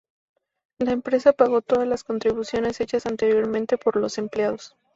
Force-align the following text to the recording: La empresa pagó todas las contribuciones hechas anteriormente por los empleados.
La 0.79 0.93
empresa 0.93 1.31
pagó 1.31 1.61
todas 1.61 1.87
las 1.87 2.03
contribuciones 2.03 2.81
hechas 2.81 3.05
anteriormente 3.05 3.77
por 3.77 3.97
los 3.97 4.17
empleados. 4.17 4.75